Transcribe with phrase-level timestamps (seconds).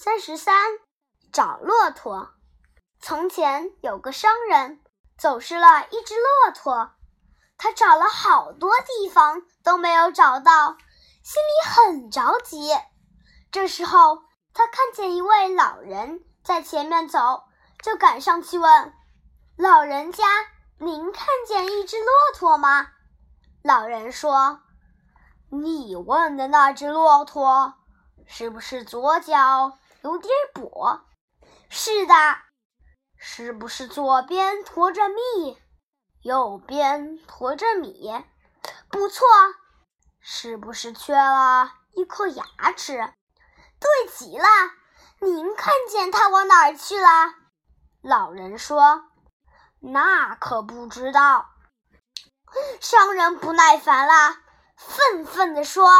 [0.00, 0.54] 三十三，
[1.32, 2.30] 找骆驼。
[3.00, 4.80] 从前有个商人
[5.18, 6.92] 走失了一只骆驼，
[7.56, 10.76] 他找了好多地方都没有找到，
[11.24, 12.70] 心里很着急。
[13.50, 14.22] 这时候，
[14.54, 17.42] 他看见一位老人在前面走，
[17.82, 18.94] 就赶上去问
[19.58, 20.24] ：“老人家，
[20.78, 22.06] 您看见一只骆
[22.36, 22.86] 驼吗？”
[23.64, 24.60] 老人说
[25.50, 27.74] ：“你问的那只骆驼，
[28.28, 31.00] 是不是左脚？”有点跛，
[31.68, 32.14] 是的，
[33.16, 35.60] 是不是左边驮着蜜，
[36.22, 38.24] 右边驮着米？
[38.90, 39.26] 不错，
[40.20, 42.44] 是不是缺了一颗牙
[42.76, 43.12] 齿？
[43.80, 44.46] 对极了，
[45.20, 47.08] 您看见它往哪儿去了？
[48.00, 49.04] 老人说
[49.80, 51.46] ：“那可不知道。”
[52.80, 54.36] 商人不耐烦了，
[54.76, 55.90] 愤愤地说：“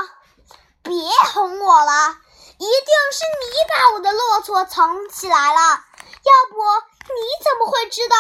[0.83, 0.95] 别
[1.33, 2.17] 哄我了！”
[2.59, 6.57] 一定是你把我的骆驼藏起来了，要不
[7.15, 8.17] 你怎么会知道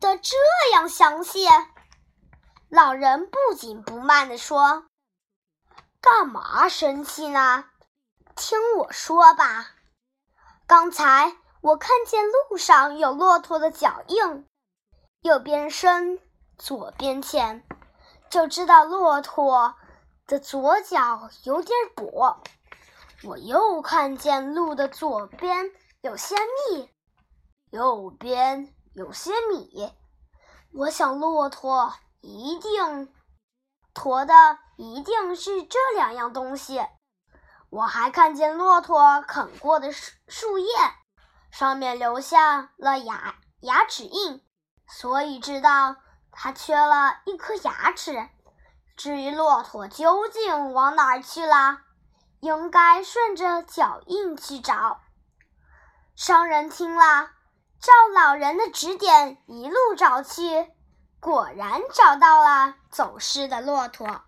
[0.00, 0.36] 的这
[0.72, 1.46] 样详细？
[2.70, 4.86] 老人不紧不慢地说
[6.00, 7.66] ：“干嘛生气呢？
[8.34, 9.68] 听我说吧。
[10.66, 14.48] 刚才我看见路上有骆驼的脚印，
[15.20, 16.18] 右边深，
[16.58, 17.62] 左边浅，
[18.30, 19.76] 就知道骆驼
[20.26, 22.38] 的左脚有点跛。”
[23.24, 25.70] 我又看见路的左边
[26.02, 26.90] 有些蜜，
[27.70, 29.90] 右边有些米。
[30.74, 33.12] 我想骆驼一定
[33.94, 34.34] 驮的
[34.76, 36.84] 一定是这两样东西。
[37.70, 40.68] 我还看见骆驼啃过的树树叶，
[41.50, 44.44] 上面留下了牙牙齿印，
[44.86, 45.96] 所以知道
[46.30, 48.28] 它缺了一颗牙齿。
[48.94, 51.85] 至于骆驼究竟往哪儿去了？
[52.40, 55.00] 应该顺着脚印去找。
[56.14, 57.30] 商人听了，
[57.80, 60.70] 照老人的指点一路找去，
[61.20, 64.22] 果然找到了走失的骆驼。